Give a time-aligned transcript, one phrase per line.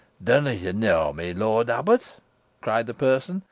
[0.23, 2.15] "Dunna yo knoa me, lort abbut?"
[2.59, 3.39] cried the person.